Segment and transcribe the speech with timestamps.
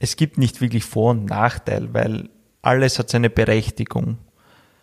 [0.00, 2.28] es gibt nicht wirklich Vor- und Nachteil, weil
[2.62, 4.18] alles hat seine Berechtigung.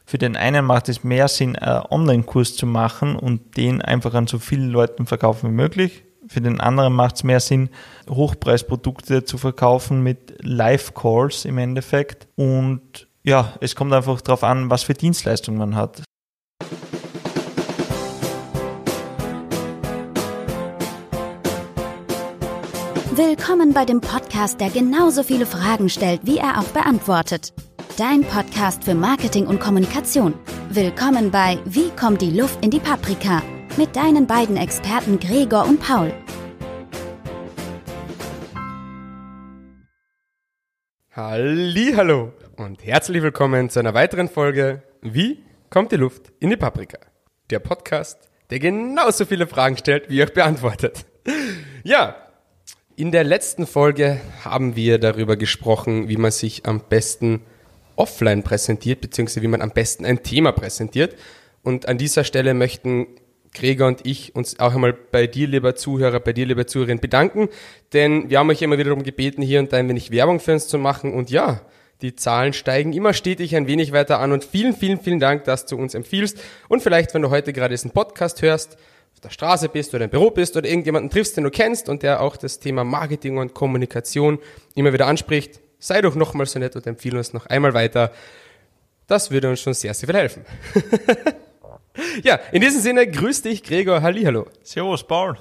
[0.05, 4.27] Für den einen macht es mehr Sinn, einen Online-Kurs zu machen und den einfach an
[4.27, 6.03] so vielen Leuten verkaufen wie möglich.
[6.27, 7.69] Für den anderen macht es mehr Sinn,
[8.09, 12.27] Hochpreisprodukte zu verkaufen mit Live-Calls im Endeffekt.
[12.35, 16.03] Und ja, es kommt einfach darauf an, was für Dienstleistungen man hat.
[23.23, 27.53] Willkommen bei dem Podcast, der genauso viele Fragen stellt, wie er auch beantwortet.
[27.95, 30.33] Dein Podcast für Marketing und Kommunikation.
[30.71, 33.43] Willkommen bei Wie kommt die Luft in die Paprika?
[33.77, 36.11] Mit deinen beiden Experten Gregor und Paul.
[41.15, 46.97] Hallo und herzlich willkommen zu einer weiteren Folge Wie kommt die Luft in die Paprika?
[47.51, 51.05] Der Podcast, der genauso viele Fragen stellt, wie er beantwortet.
[51.83, 52.15] Ja,
[52.95, 57.41] in der letzten Folge haben wir darüber gesprochen, wie man sich am besten
[57.95, 61.15] offline präsentiert, beziehungsweise wie man am besten ein Thema präsentiert.
[61.63, 63.07] Und an dieser Stelle möchten
[63.53, 67.49] Gregor und ich uns auch einmal bei dir, lieber Zuhörer, bei dir, lieber Zuhörerin, bedanken,
[67.93, 70.53] denn wir haben euch immer wieder darum gebeten, hier und da ein wenig Werbung für
[70.53, 71.13] uns zu machen.
[71.13, 71.61] Und ja,
[72.01, 74.31] die Zahlen steigen immer stetig ein wenig weiter an.
[74.31, 76.39] Und vielen, vielen, vielen Dank, dass du uns empfiehlst.
[76.67, 78.77] Und vielleicht, wenn du heute gerade diesen Podcast hörst,
[79.23, 82.21] der Straße bist oder im Büro bist oder irgendjemanden triffst, den du kennst und der
[82.21, 84.39] auch das Thema Marketing und Kommunikation
[84.73, 88.11] immer wieder anspricht, sei doch nochmal so nett und empfehle uns noch einmal weiter.
[89.07, 90.45] Das würde uns schon sehr, sehr viel helfen.
[92.23, 94.01] ja, in diesem Sinne, grüß dich, Gregor.
[94.01, 94.47] Hallihallo.
[94.63, 95.37] Servus, Paul.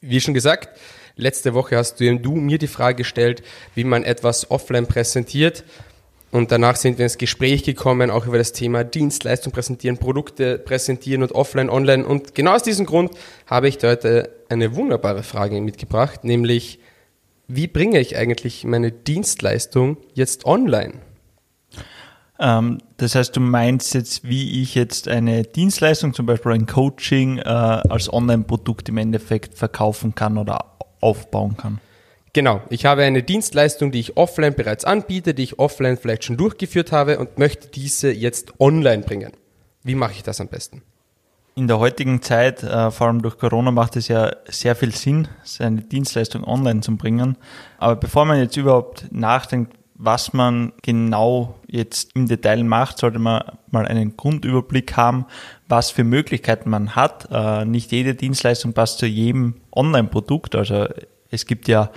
[0.00, 0.78] Wie schon gesagt,
[1.16, 3.42] letzte Woche hast du, du mir die Frage gestellt,
[3.74, 5.64] wie man etwas offline präsentiert.
[6.32, 11.22] Und danach sind wir ins Gespräch gekommen, auch über das Thema Dienstleistung präsentieren, Produkte präsentieren
[11.22, 12.06] und offline, online.
[12.06, 13.12] Und genau aus diesem Grund
[13.46, 16.78] habe ich heute eine wunderbare Frage mitgebracht, nämlich,
[17.48, 20.94] wie bringe ich eigentlich meine Dienstleistung jetzt online?
[22.38, 27.38] Ähm, das heißt, du meinst jetzt, wie ich jetzt eine Dienstleistung, zum Beispiel ein Coaching,
[27.38, 31.80] äh, als Online-Produkt im Endeffekt verkaufen kann oder aufbauen kann?
[32.32, 36.36] Genau, ich habe eine Dienstleistung, die ich offline bereits anbiete, die ich offline vielleicht schon
[36.36, 39.32] durchgeführt habe und möchte diese jetzt online bringen.
[39.82, 40.82] Wie mache ich das am besten?
[41.56, 45.26] In der heutigen Zeit, äh, vor allem durch Corona, macht es ja sehr viel Sinn,
[45.42, 47.36] seine Dienstleistung online zu bringen.
[47.78, 53.42] Aber bevor man jetzt überhaupt nachdenkt, was man genau jetzt im Detail macht, sollte man
[53.70, 55.26] mal einen Grundüberblick haben,
[55.68, 57.28] was für Möglichkeiten man hat.
[57.30, 60.54] Äh, nicht jede Dienstleistung passt zu jedem Online-Produkt.
[60.54, 60.86] Also
[61.30, 61.90] es gibt ja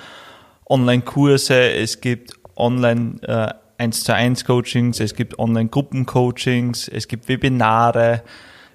[0.69, 8.23] Online-Kurse, es gibt Online äh, 1 zu 1 Coachings, es gibt Online-Gruppen-Coachings, es gibt Webinare.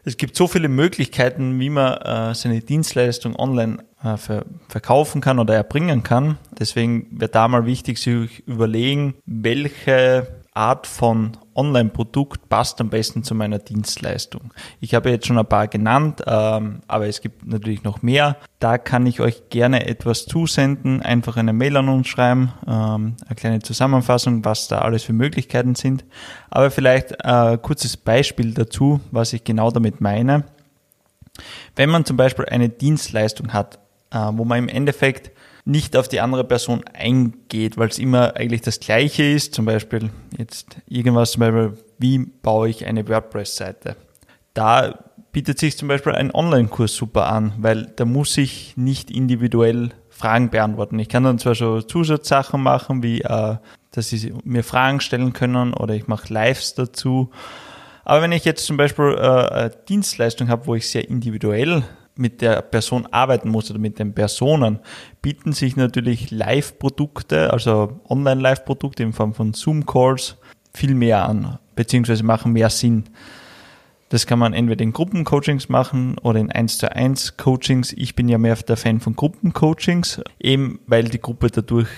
[0.05, 5.39] Es gibt so viele Möglichkeiten, wie man äh, seine Dienstleistung online äh, ver verkaufen kann
[5.39, 6.39] oder erbringen kann.
[6.59, 13.35] Deswegen wird da mal wichtig, sich überlegen, welche Art von Online-Produkt passt am besten zu
[13.35, 14.53] meiner Dienstleistung.
[14.81, 18.37] Ich habe jetzt schon ein paar genannt, ähm, aber es gibt natürlich noch mehr.
[18.59, 23.37] Da kann ich euch gerne etwas zusenden, einfach eine Mail an uns schreiben, ähm, eine
[23.37, 26.05] kleine Zusammenfassung, was da alles für Möglichkeiten sind.
[26.51, 30.45] Aber vielleicht ein kurzes Beispiel dazu, was ich genau damit meine.
[31.77, 33.79] Wenn man zum Beispiel eine Dienstleistung hat,
[34.11, 35.31] äh, wo man im Endeffekt
[35.69, 39.55] nicht auf die andere Person eingeht, weil es immer eigentlich das Gleiche ist.
[39.55, 43.95] Zum Beispiel jetzt irgendwas, zum Beispiel, wie baue ich eine WordPress-Seite?
[44.55, 44.99] Da
[45.31, 50.49] bietet sich zum Beispiel ein Online-Kurs super an, weil da muss ich nicht individuell Fragen
[50.49, 50.99] beantworten.
[50.99, 53.57] Ich kann dann zwar so Zusatzsachen machen, wie äh,
[53.91, 57.31] dass sie mir Fragen stellen können oder ich mache Lives dazu.
[58.05, 61.85] Aber wenn ich jetzt zum Beispiel äh, eine Dienstleistung habe, wo ich sehr individuell
[62.19, 64.81] mit der Person arbeiten muss oder mit den Personen,
[65.23, 70.37] bieten sich natürlich Live-Produkte, also Online-Live-Produkte in Form von Zoom-Calls
[70.73, 73.05] viel mehr an, beziehungsweise machen mehr Sinn.
[74.11, 77.93] Das kann man entweder in Gruppencoachings machen oder in 1 zu 1 Coachings.
[77.93, 81.89] Ich bin ja mehr der Fan von Gruppencoachings, eben weil die Gruppe dadurch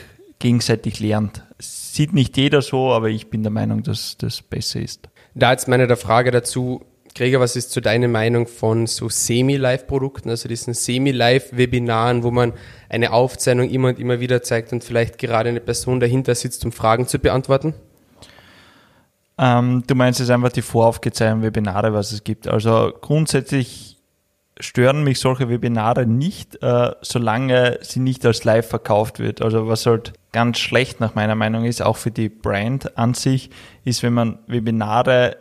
[0.41, 1.45] gegenseitig lernt.
[1.59, 5.09] Sieht nicht jeder so, aber ich bin der Meinung, dass das besser ist.
[5.35, 6.85] Da jetzt meine Frage dazu,
[7.15, 12.53] Gregor, was ist zu deiner Meinung von so Semi-Live-Produkten, also diesen Semi-Live-Webinaren, wo man
[12.89, 16.73] eine Aufzeichnung immer und immer wieder zeigt und vielleicht gerade eine Person dahinter sitzt, um
[16.73, 17.75] Fragen zu beantworten?
[19.39, 22.47] Ähm, du meinst jetzt einfach die voraufgezeichneten Webinare, was es gibt.
[22.47, 23.97] Also grundsätzlich
[24.61, 29.43] stören mich solche Webinare nicht, äh, solange sie nicht als live verkauft wird.
[29.43, 33.51] Also was halt ganz schlecht nach meiner Meinung ist, auch für die Brand an sich,
[33.85, 35.37] ist, wenn man Webinare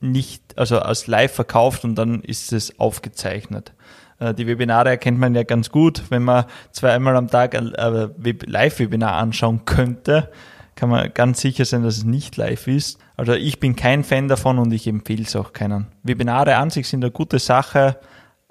[0.00, 3.72] nicht, also als live verkauft und dann ist es aufgezeichnet.
[4.18, 6.04] Äh, die Webinare erkennt man ja ganz gut.
[6.10, 10.30] Wenn man zweimal am Tag ein Live-Webinar anschauen könnte,
[10.76, 12.98] kann man ganz sicher sein, dass es nicht live ist.
[13.16, 15.88] Also ich bin kein Fan davon und ich empfehle es auch keinen.
[16.02, 17.98] Webinare an sich sind eine gute Sache,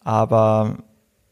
[0.03, 0.77] aber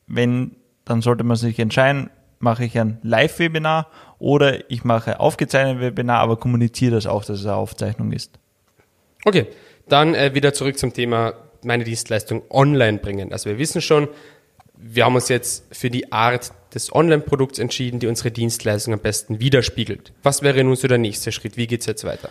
[0.07, 0.55] wenn,
[0.85, 2.09] dann sollte man sich entscheiden,
[2.39, 3.87] mache ich ein Live-Webinar
[4.19, 8.39] oder ich mache aufgezeichnetes Webinar, aber kommuniziere das auch, dass es eine Aufzeichnung ist.
[9.25, 9.47] Okay,
[9.89, 13.31] dann äh, wieder zurück zum Thema meine Dienstleistung online bringen.
[13.31, 14.07] Also wir wissen schon,
[14.77, 19.39] wir haben uns jetzt für die Art des Online-Produkts entschieden, die unsere Dienstleistung am besten
[19.39, 20.13] widerspiegelt.
[20.23, 21.57] Was wäre nun so der nächste Schritt?
[21.57, 22.29] Wie geht es jetzt weiter?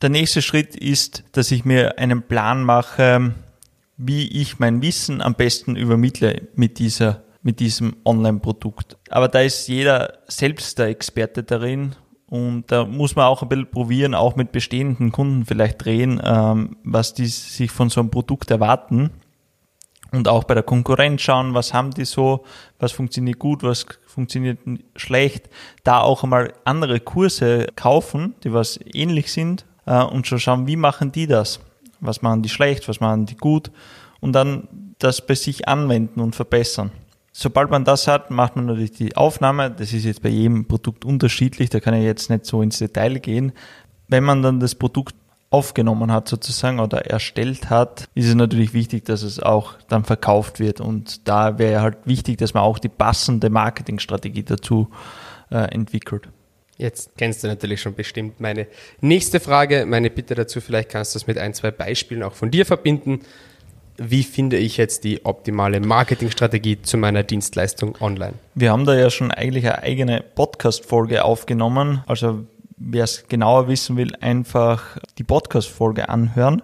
[0.00, 3.34] Der nächste Schritt ist, dass ich mir einen Plan mache,
[3.96, 8.96] wie ich mein Wissen am besten übermittle mit dieser mit diesem Online-Produkt.
[9.10, 11.96] Aber da ist jeder selbst der Experte darin
[12.32, 16.78] und da muss man auch ein bisschen probieren, auch mit bestehenden Kunden vielleicht drehen, ähm,
[16.82, 19.10] was die sich von so einem Produkt erwarten.
[20.12, 22.44] Und auch bei der Konkurrenz schauen, was haben die so,
[22.78, 24.60] was funktioniert gut, was funktioniert
[24.96, 25.50] schlecht.
[25.84, 30.76] Da auch einmal andere Kurse kaufen, die was ähnlich sind äh, und schon schauen, wie
[30.76, 31.60] machen die das.
[32.00, 33.70] Was machen die schlecht, was machen die gut
[34.20, 36.92] und dann das bei sich anwenden und verbessern.
[37.34, 39.70] Sobald man das hat, macht man natürlich die Aufnahme.
[39.70, 43.18] Das ist jetzt bei jedem Produkt unterschiedlich, da kann ich jetzt nicht so ins Detail
[43.20, 43.52] gehen.
[44.08, 45.14] Wenn man dann das Produkt
[45.48, 50.60] aufgenommen hat sozusagen oder erstellt hat, ist es natürlich wichtig, dass es auch dann verkauft
[50.60, 50.80] wird.
[50.80, 54.90] Und da wäre halt wichtig, dass man auch die passende Marketingstrategie dazu
[55.50, 56.28] äh, entwickelt.
[56.76, 58.66] Jetzt kennst du natürlich schon bestimmt meine
[59.00, 59.86] nächste Frage.
[59.86, 63.20] Meine Bitte dazu, vielleicht kannst du das mit ein, zwei Beispielen auch von dir verbinden
[63.96, 68.34] wie finde ich jetzt die optimale Marketingstrategie zu meiner Dienstleistung online?
[68.54, 72.02] Wir haben da ja schon eigentlich eine eigene Podcast-Folge aufgenommen.
[72.06, 72.46] Also
[72.76, 76.62] wer es genauer wissen will, einfach die Podcast-Folge anhören.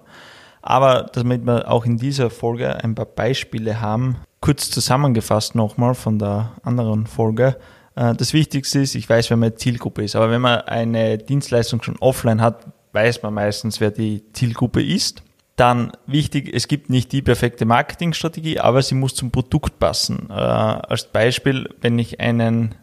[0.62, 6.19] Aber damit wir auch in dieser Folge ein paar Beispiele haben, kurz zusammengefasst nochmal von
[6.19, 7.56] der anderen Folge.
[7.94, 11.82] Äh, das Wichtigste ist, ich weiß, wer meine Zielgruppe ist, aber wenn man eine Dienstleistung
[11.82, 15.22] schon offline hat, weiß man meistens, wer die Zielgruppe ist.
[15.58, 20.28] Dann wichtig, es gibt nicht die perfekte Marketingstrategie, aber sie muss zum Produkt passen.
[20.31, 22.76] Äh, als Beispiel, wenn ich einen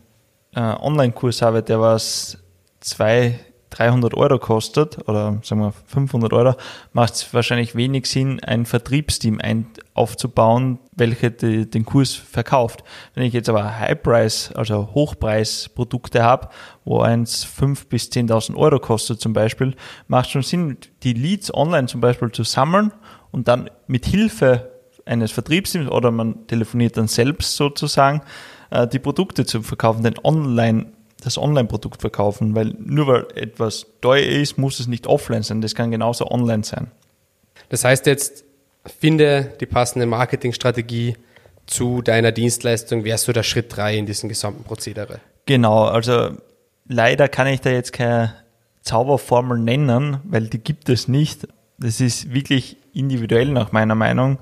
[0.54, 2.38] äh, Online-Kurs habe, der was
[2.82, 3.40] zwei
[3.76, 6.56] 300 Euro kostet oder sagen wir 500 Euro,
[6.94, 12.84] macht es wahrscheinlich wenig Sinn, ein Vertriebsteam ein, aufzubauen, welche die, den Kurs verkauft.
[13.14, 16.50] Wenn ich jetzt aber High-Price, also Hochpreisprodukte habe,
[16.86, 19.76] wo eins 5.000 bis 10.000 Euro kostet zum Beispiel,
[20.08, 22.94] macht schon Sinn, die Leads online zum Beispiel zu sammeln
[23.32, 24.72] und dann mit Hilfe
[25.06, 28.22] eines Vertriebsteams oder man telefoniert dann selbst sozusagen,
[28.72, 30.88] äh, die Produkte zu verkaufen, denn online
[31.22, 35.62] das Online-Produkt verkaufen, weil nur weil etwas teuer ist, muss es nicht offline sein.
[35.62, 36.92] Das kann genauso online sein.
[37.70, 38.44] Das heißt jetzt,
[38.86, 41.16] finde die passende Marketingstrategie
[41.66, 45.20] zu deiner Dienstleistung, wärst du der Schritt 3 in diesem gesamten Prozedere.
[45.46, 46.32] Genau, also
[46.88, 48.36] leider kann ich da jetzt keine
[48.82, 51.48] Zauberformel nennen, weil die gibt es nicht.
[51.80, 54.38] Das ist wirklich individuell nach meiner Meinung.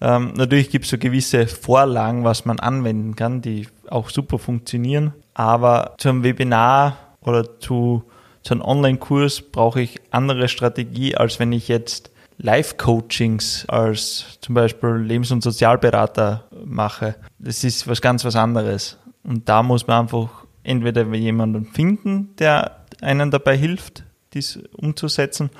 [0.00, 5.12] Ähm, natürlich gibt es so gewisse Vorlagen, was man anwenden kann, die auch super funktionieren.
[5.34, 8.04] Aber zu einem Webinar oder zu,
[8.42, 14.90] zu einem Online-Kurs brauche ich andere Strategie, als wenn ich jetzt Live-Coachings als zum Beispiel
[14.90, 17.16] Lebens- und Sozialberater mache.
[17.38, 18.98] Das ist was ganz was anderes.
[19.22, 25.50] Und da muss man einfach entweder jemanden finden, der einen dabei hilft, dies umzusetzen,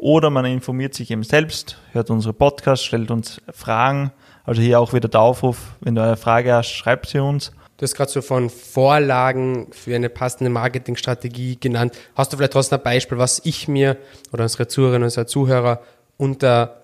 [0.00, 4.12] oder man informiert sich eben selbst, hört unsere Podcasts, stellt uns Fragen.
[4.44, 7.52] Also hier auch wieder der Aufruf, wenn du eine Frage hast, schreib sie uns.
[7.76, 11.94] Du hast gerade so von Vorlagen für eine passende Marketingstrategie genannt.
[12.14, 13.98] Hast du vielleicht trotzdem ein Beispiel, was ich mir
[14.32, 15.82] oder unsere Zuhörerinnen und unsere Zuhörer
[16.16, 16.82] unter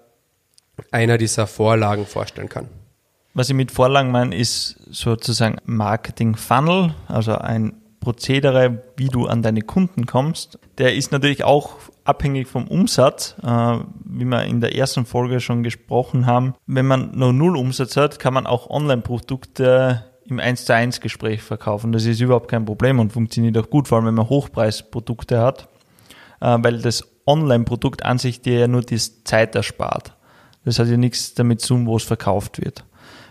[0.91, 2.69] einer dieser Vorlagen vorstellen kann?
[3.35, 7.75] Was ich mit Vorlagen meine, ist sozusagen Marketing Funnel, also ein
[8.07, 10.61] Prozedere, wie du an deine Kunden kommst.
[10.79, 11.73] Der ist natürlich auch
[12.05, 16.55] abhängig vom Umsatz, äh, wie wir in der ersten Folge schon gesprochen haben.
[16.69, 21.43] Wenn man nur null Umsatz hat, kann man auch Online-Produkte im 1 zu 1 Gespräch
[21.43, 21.91] verkaufen.
[21.91, 25.69] Das ist überhaupt kein Problem und funktioniert auch gut, vor allem wenn man Hochpreisprodukte hat,
[26.41, 30.15] äh, weil das Online-Produkt an sich dir ja nur die Zeit erspart.
[30.65, 32.85] Das hat ja nichts damit zu tun, wo es verkauft wird.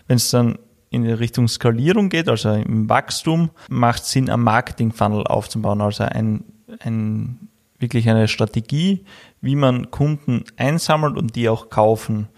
[0.06, 0.58] Wenn es dann
[0.96, 6.04] in die Richtung Skalierung geht, also im Wachstum, macht es Sinn, ein Marketing-Funnel aufzubauen, also
[6.04, 6.44] ein,
[6.80, 7.48] ein,
[7.78, 9.04] wirklich eine Strategie,
[9.40, 12.28] wie man Kunden einsammelt und die auch kaufen.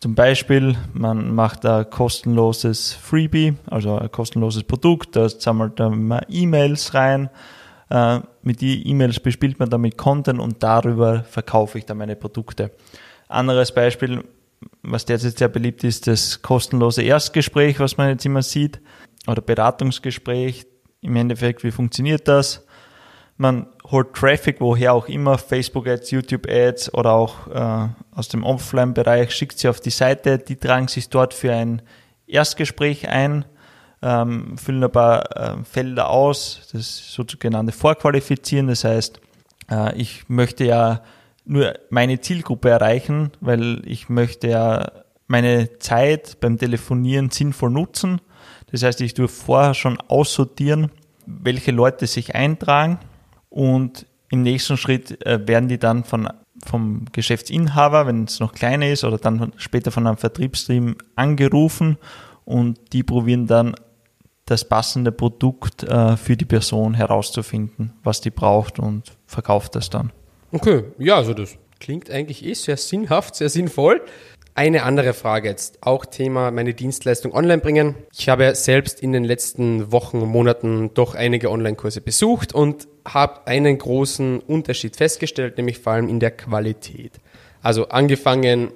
[0.00, 6.94] Zum Beispiel, man macht ein kostenloses Freebie, also ein kostenloses Produkt, da sammelt man E-Mails
[6.94, 7.30] rein.
[7.88, 12.72] Äh, mit die E-Mails bespielt man damit Content und darüber verkaufe ich dann meine Produkte.
[13.28, 14.24] Anderes Beispiel,
[14.82, 18.80] was derzeit sehr beliebt ist, das kostenlose Erstgespräch, was man jetzt immer sieht,
[19.26, 20.66] oder Beratungsgespräch.
[21.00, 22.64] Im Endeffekt, wie funktioniert das?
[23.36, 29.58] Man holt Traffic, woher auch immer, Facebook-Ads, YouTube-Ads oder auch äh, aus dem Offline-Bereich, schickt
[29.58, 31.82] sie auf die Seite, die tragen sich dort für ein
[32.26, 33.44] Erstgespräch ein,
[34.00, 39.20] ähm, füllen ein paar äh, Felder aus, das sogenannte Vorqualifizieren, das heißt,
[39.70, 41.02] äh, ich möchte ja
[41.44, 44.90] nur meine Zielgruppe erreichen, weil ich möchte ja
[45.26, 48.20] meine Zeit beim Telefonieren sinnvoll nutzen.
[48.70, 50.90] Das heißt, ich tue vorher schon aussortieren,
[51.26, 52.98] welche Leute sich eintragen
[53.48, 56.28] und im nächsten Schritt äh, werden die dann von,
[56.64, 61.98] vom Geschäftsinhaber, wenn es noch kleiner ist, oder dann später von einem Vertriebsteam angerufen
[62.44, 63.74] und die probieren dann
[64.46, 70.12] das passende Produkt äh, für die Person herauszufinden, was die braucht und verkauft das dann.
[70.52, 74.02] Okay, ja, also das klingt eigentlich eh sehr sinnhaft, sehr sinnvoll.
[74.54, 77.94] Eine andere Frage jetzt, auch Thema meine Dienstleistung online bringen.
[78.14, 83.46] Ich habe selbst in den letzten Wochen und Monaten doch einige Online-Kurse besucht und habe
[83.46, 87.12] einen großen Unterschied festgestellt, nämlich vor allem in der Qualität.
[87.62, 88.72] Also angefangen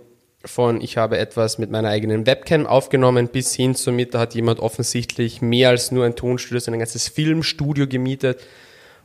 [0.47, 4.61] von ich habe etwas mit meiner eigenen Webcam aufgenommen bis hin somit, da hat jemand
[4.61, 8.41] offensichtlich mehr als nur ein Tonstudio, sondern ein ganzes Filmstudio gemietet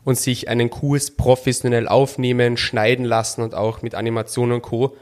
[0.04, 4.96] und sich einen Kurs professionell aufnehmen, schneiden lassen und auch mit Animation und Co.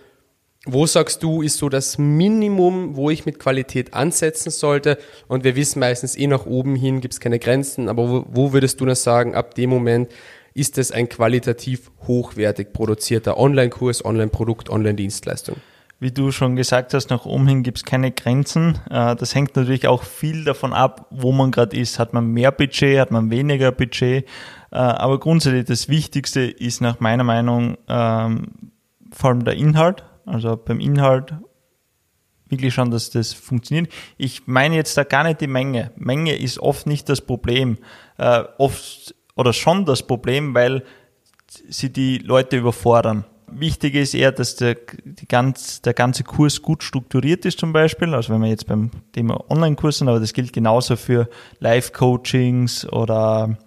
[0.65, 4.97] Wo sagst du, ist so das Minimum, wo ich mit Qualität ansetzen sollte?
[5.27, 8.53] Und wir wissen meistens eh nach oben hin gibt es keine Grenzen, aber wo, wo
[8.53, 10.09] würdest du das sagen, ab dem Moment
[10.53, 15.55] ist es ein qualitativ hochwertig produzierter Online-Kurs, Online-Produkt, Online-Dienstleistung?
[16.01, 18.79] Wie du schon gesagt hast, nach oben hin gibt es keine Grenzen.
[18.89, 21.99] Äh, das hängt natürlich auch viel davon ab, wo man gerade ist.
[21.99, 24.25] Hat man mehr Budget, hat man weniger Budget?
[24.71, 28.71] Äh, aber grundsätzlich das Wichtigste ist nach meiner Meinung ähm,
[29.11, 30.05] vor allem der Inhalt.
[30.25, 31.33] Also beim Inhalt
[32.47, 33.91] wirklich schauen, dass das funktioniert.
[34.17, 35.91] Ich meine jetzt da gar nicht die Menge.
[35.97, 37.77] Menge ist oft nicht das Problem.
[38.17, 40.83] Äh, oft oder schon das Problem, weil
[41.67, 43.25] sie die Leute überfordern.
[43.53, 48.13] Wichtig ist eher, dass der, die ganz, der ganze Kurs gut strukturiert ist zum Beispiel.
[48.13, 51.29] Also wenn wir jetzt beim Thema Online-Kurs sind, aber das gilt genauso für
[51.59, 53.57] Live-Coachings oder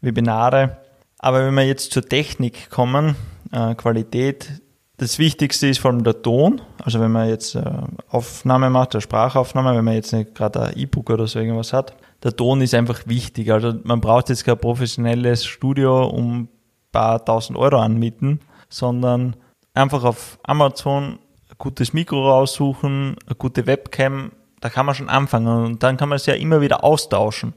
[0.00, 0.78] Webinare.
[1.18, 3.16] Aber wenn wir jetzt zur Technik kommen,
[3.52, 4.62] äh, Qualität,
[4.96, 6.60] das Wichtigste ist vor allem der Ton.
[6.82, 7.64] Also wenn man jetzt äh,
[8.08, 12.36] Aufnahme macht, eine Sprachaufnahme, wenn man jetzt gerade ein E-Book oder so irgendwas hat, der
[12.36, 13.50] Ton ist einfach wichtig.
[13.50, 16.48] Also man braucht jetzt kein professionelles Studio um ein
[16.92, 18.40] paar tausend Euro anmieten,
[18.72, 19.36] sondern
[19.74, 25.64] einfach auf Amazon ein gutes Mikro raussuchen, eine gute Webcam, da kann man schon anfangen
[25.64, 27.54] und dann kann man es ja immer wieder austauschen.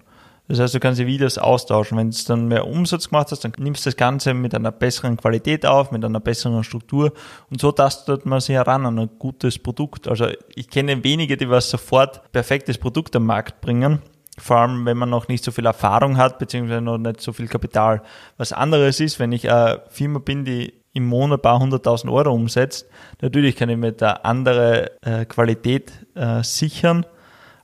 [0.47, 1.97] Das heißt, du kannst die Videos austauschen.
[1.97, 5.17] Wenn du dann mehr Umsatz gemacht hast, dann nimmst du das Ganze mit einer besseren
[5.17, 7.13] Qualität auf, mit einer besseren Struktur
[7.49, 10.07] und so tastet man sich heran an ein gutes Produkt.
[10.07, 14.01] Also ich kenne wenige, die was sofort perfektes Produkt am Markt bringen.
[14.37, 17.47] Vor allem, wenn man noch nicht so viel Erfahrung hat, beziehungsweise noch nicht so viel
[17.47, 18.01] Kapital.
[18.37, 22.31] Was anderes ist, wenn ich eine Firma bin, die im Monat ein paar hunderttausend Euro
[22.33, 22.87] umsetzt,
[23.21, 27.05] natürlich kann ich mit der andere äh, Qualität äh, sichern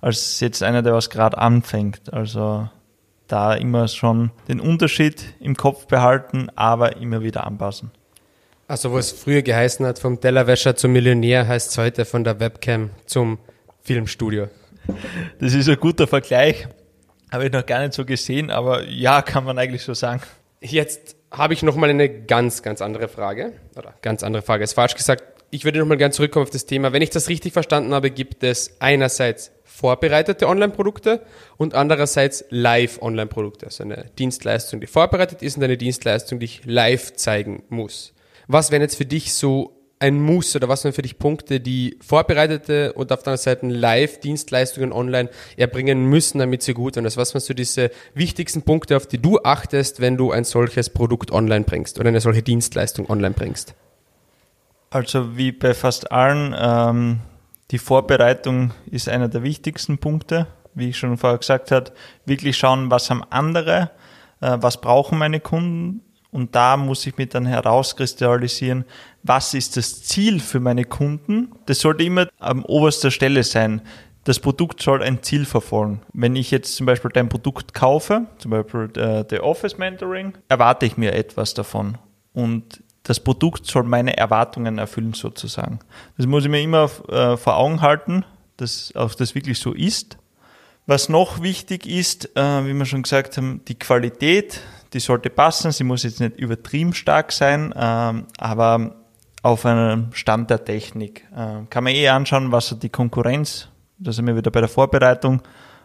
[0.02, 2.12] als jetzt einer, der was gerade anfängt.
[2.14, 2.68] Also
[3.28, 7.92] da immer schon den Unterschied im Kopf behalten, aber immer wieder anpassen.
[8.68, 12.90] Also was früher geheißen hat, vom Tellerwäscher zum Millionär, heißt es heute von der Webcam
[13.06, 13.38] zum
[13.82, 14.48] Filmstudio.
[15.40, 16.68] Das ist ein guter Vergleich.
[17.32, 20.22] Habe ich noch gar nicht so gesehen, aber ja, kann man eigentlich so sagen.
[20.60, 23.54] Jetzt habe ich nochmal eine ganz, ganz andere Frage.
[23.76, 25.24] Oder ganz andere Frage ist falsch gesagt.
[25.50, 26.94] Ich würde nochmal gerne zurückkommen auf das Thema.
[26.94, 31.22] Wenn ich das richtig verstanden habe, gibt es einerseits vorbereitete Online-Produkte
[31.58, 33.66] und andererseits Live-Online-Produkte.
[33.66, 38.14] Also eine Dienstleistung, die vorbereitet ist und eine Dienstleistung, die ich live zeigen muss.
[38.48, 41.98] Was wären jetzt für dich so ein Muss oder was wären für dich Punkte, die
[42.02, 47.06] vorbereitete und auf der anderen Seite Live-Dienstleistungen online erbringen müssen, damit sie gut sind?
[47.06, 50.90] Also was waren so diese wichtigsten Punkte, auf die du achtest, wenn du ein solches
[50.90, 53.76] Produkt online bringst oder eine solche Dienstleistung online bringst?
[54.90, 57.20] Also wie bei fast allen ähm,
[57.70, 61.92] die Vorbereitung ist einer der wichtigsten Punkte, wie ich schon vorher gesagt habe.
[62.26, 63.92] Wirklich schauen, was haben andere,
[64.42, 68.86] äh, was brauchen meine Kunden und da muss ich mir dann herauskristallisieren,
[69.22, 71.52] was ist das Ziel für meine Kunden.
[71.66, 73.82] Das sollte immer an oberster Stelle sein.
[74.24, 76.02] Das Produkt soll ein Ziel verfolgen.
[76.14, 80.86] Wenn ich jetzt zum Beispiel dein Produkt kaufe, zum Beispiel äh, der Office Mentoring, erwarte
[80.86, 81.98] ich mir etwas davon.
[82.34, 85.80] Und das Produkt soll meine Erwartungen erfüllen sozusagen.
[86.18, 88.24] Das muss ich mir immer äh, vor Augen halten,
[88.58, 90.18] dass auch das wirklich so ist.
[90.86, 94.62] Was noch wichtig ist, äh, wie wir schon gesagt haben, die Qualität,
[94.94, 95.72] die sollte passen.
[95.72, 98.96] Sie muss jetzt nicht übertrieben stark sein, ähm, aber
[99.44, 101.28] auf einem Stand der Technik.
[101.36, 104.70] Äh, kann man eh anschauen, was hat die Konkurrenz, da sind wir wieder bei der
[104.70, 105.42] Vorbereitung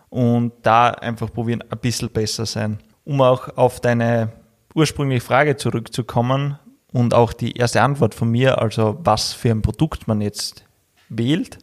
[0.08, 2.78] und da einfach probieren, ein bisschen besser sein.
[3.04, 4.32] Um auch auf deine
[4.74, 6.58] ursprüngliche Frage zurückzukommen
[6.92, 10.64] und auch die erste Antwort von mir, also was für ein Produkt man jetzt
[11.08, 11.58] wählt,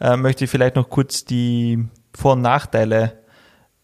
[0.00, 3.22] äh, möchte ich vielleicht noch kurz die Vor- und Nachteile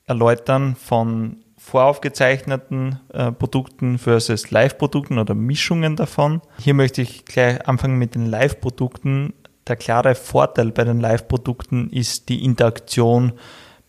[0.07, 6.43] erläutern von voraufgezeichneten äh, Produkten versus Live-Produkten oder Mischungen davon.
[6.59, 9.33] Hier möchte ich gleich anfangen mit den Live-Produkten.
[9.69, 13.33] Der klare Vorteil bei den Live-Produkten ist die Interaktion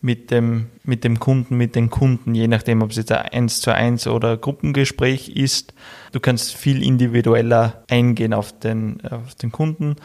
[0.00, 3.60] mit dem, mit dem Kunden, mit den Kunden, je nachdem, ob es jetzt ein 1
[3.60, 5.74] zu 1 oder Gruppengespräch ist.
[6.12, 9.96] Du kannst viel individueller eingehen auf den, auf den Kunden.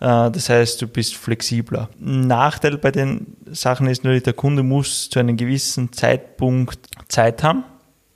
[0.00, 1.88] Äh, das heißt, du bist flexibler.
[1.98, 7.64] Nachteil bei den Sachen ist natürlich, der Kunde muss zu einem gewissen Zeitpunkt Zeit haben.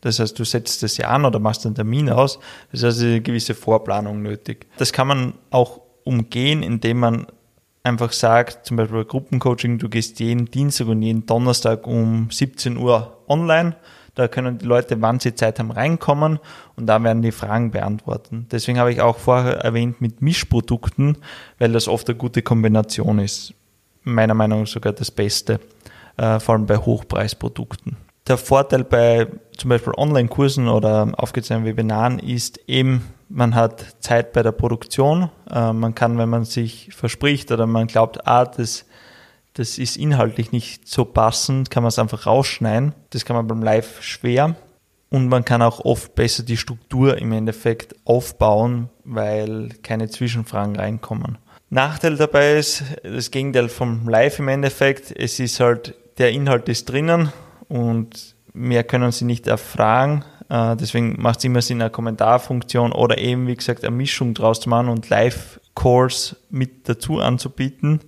[0.00, 2.38] Das heißt, du setzt das ja an oder machst einen Termin aus.
[2.72, 4.66] Das heißt, eine gewisse Vorplanung nötig.
[4.76, 7.26] Das kann man auch umgehen, indem man
[7.82, 13.18] einfach sagt, zum Beispiel Gruppencoaching, du gehst jeden Dienstag und jeden Donnerstag um 17 Uhr
[13.28, 13.76] online.
[14.14, 16.40] Da können die Leute, wann sie Zeit haben, reinkommen
[16.74, 18.46] und da werden die Fragen beantworten.
[18.50, 21.18] Deswegen habe ich auch vorher erwähnt mit Mischprodukten,
[21.58, 23.54] weil das oft eine gute Kombination ist.
[24.02, 25.60] Meiner Meinung nach sogar das Beste,
[26.16, 28.07] äh, vor allem bei Hochpreisprodukten.
[28.28, 34.42] Der Vorteil bei zum Beispiel Online-Kursen oder aufgezeichneten Webinaren ist eben, man hat Zeit bei
[34.42, 35.30] der Produktion.
[35.50, 38.84] Äh, man kann, wenn man sich verspricht oder man glaubt, ah, das,
[39.54, 42.94] das ist inhaltlich nicht so passend, kann man es einfach rausschneiden.
[43.10, 44.56] Das kann man beim Live schwer.
[45.10, 51.38] Und man kann auch oft besser die Struktur im Endeffekt aufbauen, weil keine Zwischenfragen reinkommen.
[51.70, 55.14] Nachteil dabei ist das Gegenteil vom Live im Endeffekt.
[55.16, 57.32] Es ist halt, der Inhalt ist drinnen
[57.68, 60.24] und mehr können sie nicht erfragen.
[60.48, 64.60] Äh, deswegen macht es immer Sinn, eine Kommentarfunktion oder eben, wie gesagt, eine Mischung draus
[64.60, 68.00] zu machen und Live-Calls mit dazu anzubieten.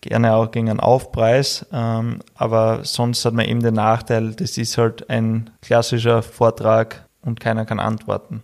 [0.00, 1.66] Gerne auch gegen einen Aufpreis.
[1.72, 7.40] Ähm, aber sonst hat man eben den Nachteil, das ist halt ein klassischer Vortrag und
[7.40, 8.42] keiner kann antworten.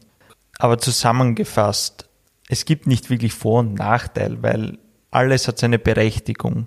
[0.58, 2.08] Aber zusammengefasst,
[2.48, 4.78] es gibt nicht wirklich Vor- und Nachteil, weil
[5.10, 6.66] alles hat seine Berechtigung.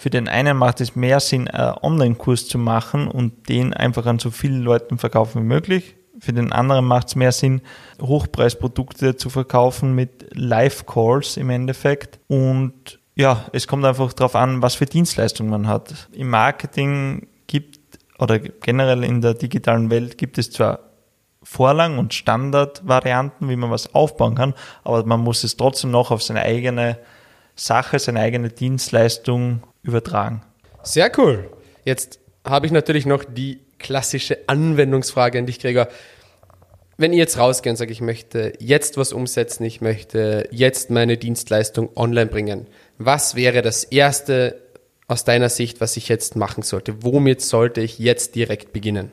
[0.00, 4.18] Für den einen macht es mehr Sinn, einen Online-Kurs zu machen und den einfach an
[4.18, 5.94] so vielen Leuten verkaufen wie möglich.
[6.18, 7.60] Für den anderen macht es mehr Sinn,
[8.00, 12.18] Hochpreisprodukte zu verkaufen mit Live-Calls im Endeffekt.
[12.28, 16.08] Und ja, es kommt einfach darauf an, was für Dienstleistungen man hat.
[16.12, 20.78] Im Marketing gibt oder generell in der digitalen Welt gibt es zwar
[21.42, 26.22] Vorlagen und Standardvarianten, wie man was aufbauen kann, aber man muss es trotzdem noch auf
[26.22, 26.96] seine eigene
[27.54, 30.42] Sache, seine eigene Dienstleistung übertragen.
[30.82, 31.50] Sehr cool.
[31.84, 35.88] Jetzt habe ich natürlich noch die klassische Anwendungsfrage an dich, Gregor.
[36.96, 41.16] Wenn ihr jetzt rausgeht und sagt, ich möchte jetzt was umsetzen, ich möchte jetzt meine
[41.16, 42.66] Dienstleistung online bringen,
[42.98, 44.60] was wäre das Erste
[45.08, 47.02] aus deiner Sicht, was ich jetzt machen sollte?
[47.02, 49.10] Womit sollte ich jetzt direkt beginnen?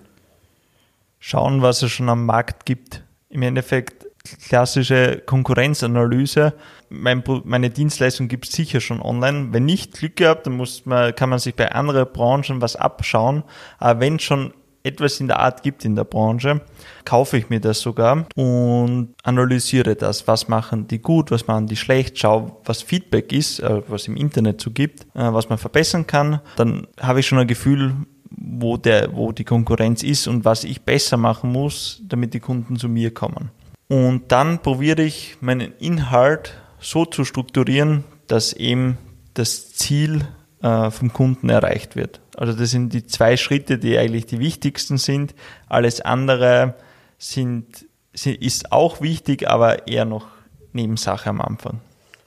[1.19, 3.03] Schauen, was es schon am Markt gibt.
[3.29, 4.06] Im Endeffekt
[4.47, 6.53] klassische Konkurrenzanalyse.
[6.89, 9.49] Mein, meine Dienstleistung gibt es sicher schon online.
[9.51, 13.43] Wenn nicht Glück gehabt, dann muss man, kann man sich bei anderen Branchen was abschauen.
[13.79, 14.53] Aber wenn schon
[14.87, 16.61] etwas in der Art gibt in der Branche,
[17.05, 20.27] kaufe ich mir das sogar und analysiere das.
[20.27, 24.15] Was machen die gut, was machen die schlecht, schau, was Feedback ist, äh, was im
[24.15, 26.39] Internet so gibt, äh, was man verbessern kann.
[26.55, 27.93] Dann habe ich schon ein Gefühl,
[28.29, 32.77] wo, der, wo die Konkurrenz ist und was ich besser machen muss, damit die Kunden
[32.77, 33.51] zu mir kommen.
[33.87, 38.97] Und dann probiere ich meinen Inhalt so zu strukturieren, dass eben
[39.33, 40.27] das Ziel
[40.61, 42.19] äh, vom Kunden erreicht wird.
[42.35, 45.33] Also das sind die zwei Schritte, die eigentlich die wichtigsten sind.
[45.67, 46.75] Alles andere
[47.17, 50.27] sind, sind ist auch wichtig, aber eher noch
[50.73, 51.79] Nebensache am Anfang.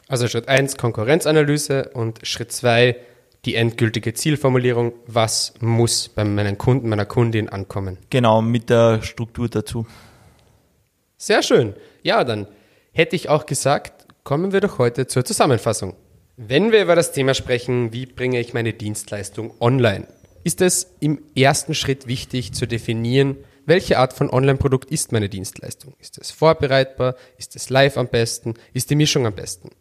[0.09, 2.97] Also Schritt 1 Konkurrenzanalyse und Schritt 2
[3.45, 7.97] die endgültige Zielformulierung, was muss bei meinen Kunden, meiner Kundin ankommen.
[8.11, 9.87] Genau, mit der Struktur dazu.
[11.23, 11.75] Sehr schön.
[12.03, 12.47] Ja, dann
[12.93, 15.95] hätte ich auch gesagt, kommen wir doch heute zur Zusammenfassung.
[16.39, 20.09] Wenn wir über das Thema sprechen, wie bringe ich meine Dienstleistung online,
[20.45, 25.93] ist es im ersten Schritt wichtig zu definieren, welche Art von Online-Produkt ist meine Dienstleistung?
[25.99, 27.17] Ist es vorbereitbar?
[27.37, 28.55] Ist es live am besten?
[28.73, 29.73] Ist die Mischung am besten?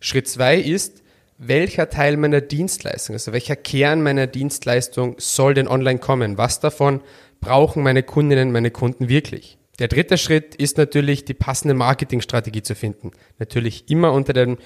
[0.00, 1.02] Schritt zwei ist,
[1.36, 6.38] welcher Teil meiner Dienstleistung, also welcher Kern meiner Dienstleistung soll denn online kommen?
[6.38, 7.02] Was davon
[7.42, 9.58] brauchen meine Kundinnen, meine Kunden wirklich?
[9.78, 13.10] Der dritte Schritt ist natürlich, die passende Marketingstrategie zu finden.
[13.38, 14.58] Natürlich immer unter dem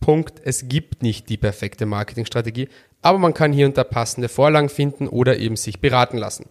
[0.00, 2.68] Punkt, es gibt nicht die perfekte Marketingstrategie,
[3.02, 6.46] aber man kann hier und da passende Vorlagen finden oder eben sich beraten lassen.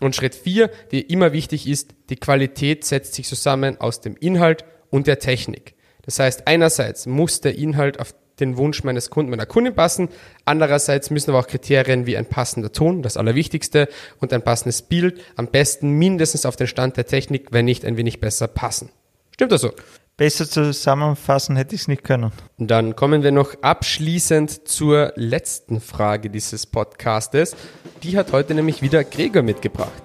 [0.00, 4.64] Und Schritt vier, der immer wichtig ist, die Qualität setzt sich zusammen aus dem Inhalt
[4.90, 5.74] und der Technik.
[6.02, 10.08] Das heißt, einerseits muss der Inhalt auf den Wunsch meines Kunden, meiner Kundin passen.
[10.44, 13.88] Andererseits müssen aber auch Kriterien wie ein passender Ton, das Allerwichtigste,
[14.20, 17.96] und ein passendes Bild am besten mindestens auf den Stand der Technik, wenn nicht ein
[17.96, 18.90] wenig besser passen.
[19.32, 19.72] Stimmt das so?
[20.16, 22.32] Besser zusammenfassen hätte ich es nicht können.
[22.58, 27.54] Dann kommen wir noch abschließend zur letzten Frage dieses Podcastes.
[28.02, 30.02] Die hat heute nämlich wieder Gregor mitgebracht.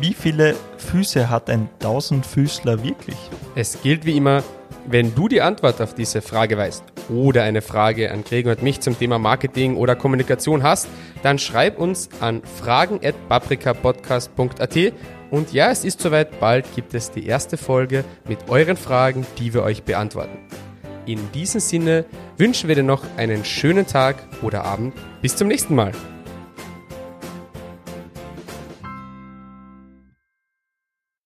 [0.00, 3.16] Wie viele Füße hat ein Tausendfüßler wirklich?
[3.54, 4.42] Es gilt wie immer,
[4.88, 8.80] wenn du die Antwort auf diese Frage weißt oder eine Frage an Gregor und mich
[8.80, 10.88] zum Thema Marketing oder Kommunikation hast,
[11.22, 14.76] dann schreib uns an fragen@paprikapodcast.at
[15.30, 19.54] und ja, es ist soweit, bald gibt es die erste Folge mit euren Fragen, die
[19.54, 20.36] wir euch beantworten.
[21.06, 22.04] In diesem Sinne
[22.36, 24.92] wünschen wir dir noch einen schönen Tag oder Abend.
[25.22, 25.92] Bis zum nächsten Mal.